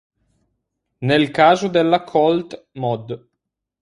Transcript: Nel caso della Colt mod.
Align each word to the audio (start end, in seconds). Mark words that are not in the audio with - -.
Nel 1.01 1.29
caso 1.29 1.67
della 1.67 2.01
Colt 2.03 2.69
mod. 2.79 3.27